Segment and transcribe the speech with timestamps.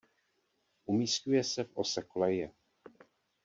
[0.85, 2.51] Umísťuje se v ose koleje.